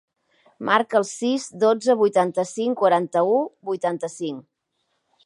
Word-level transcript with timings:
Marca 0.69 0.97
el 0.99 1.05
sis, 1.09 1.45
dotze, 1.63 1.95
vuitanta-cinc, 1.99 2.79
quaranta-u, 2.81 3.37
vuitanta-cinc. 3.71 4.43